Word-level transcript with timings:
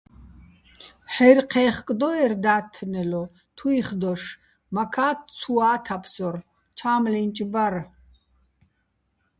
ჰ̦აჲრი̆ 1.13 1.49
ჴეხკდო́ერ 1.63 2.33
და́თთნელო, 2.43 3.23
თუჲხი̆ 3.57 3.97
დოშ, 4.01 4.23
მაქა́ 4.75 5.11
ცუა́ 5.37 5.75
თაფსორ, 5.85 6.35
ჩა́მლინჭ 6.77 7.37
ბარ. 7.51 7.75